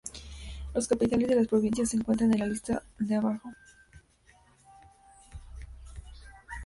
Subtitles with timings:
[0.73, 3.51] Las capitales de las provincias se encuentran en la lista de abajo.